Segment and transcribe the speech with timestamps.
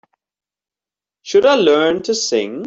[1.21, 2.53] Should I learn to sing?